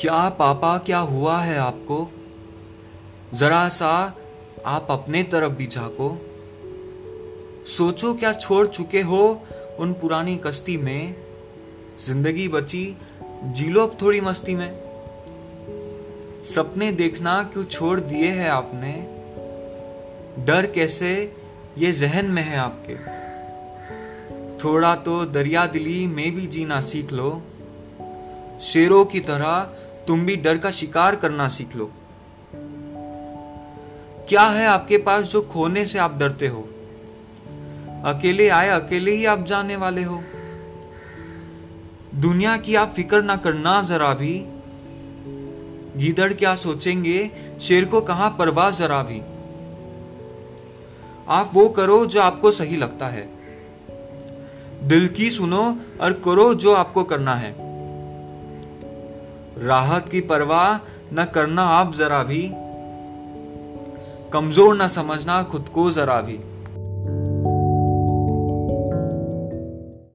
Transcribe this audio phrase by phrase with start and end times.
[0.00, 2.10] क्या पापा, क्या हुआ है आपको?
[3.34, 4.16] जरा सा
[4.66, 6.26] आप अपने तरफ़ भी झाको।
[7.66, 9.42] सोचो क्या छोड़ चुके हो
[9.78, 11.16] उन पुरानी कश्ती में?
[12.06, 12.96] ज़िंदगी बची,
[13.44, 14.70] जी लो अब थोड़ी मस्ती में।
[16.54, 18.92] सपने देखना क्यों छोड़ दिए हैं आपने?
[20.44, 21.36] डर कैसे?
[21.78, 22.94] ये जहन में है आपके।
[24.64, 27.42] थोड़ा तो दरिया दिली में भी जीना सीख लो।
[28.62, 29.70] शेरों की तरह
[30.06, 31.92] तुम भी डर का शिकार करना सीख लो।
[34.28, 36.68] क्या है आपके पास जो खोने से आप डरते हो?
[38.04, 40.22] अकेले आए, अकेले ही आप जाने वाले हो।
[42.14, 44.44] दुनिया की आप फ़िक्र ना करना जरा भी।
[45.96, 47.30] गीदड़ क्या सोचेंगे?
[47.62, 49.20] शेर को कहा परवाह जरा भी।
[51.28, 53.30] आप वो करो जो आपको सही लगता है।
[54.82, 57.65] दिल की सुनो और करो जो आपको करना है।
[59.58, 60.76] राहत की परवाह
[61.14, 62.50] न करना आप जरा भी,
[64.32, 66.38] कमज़ोर ना समझना खुद को जरा भी।